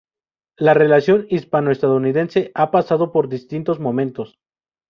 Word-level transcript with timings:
La 0.57 0.73
relación 0.73 1.27
hispano-estadounidense 1.29 2.49
ha 2.55 2.71
pasado 2.71 3.11
por 3.11 3.29
distintos 3.29 3.79
momentos. 3.79 4.39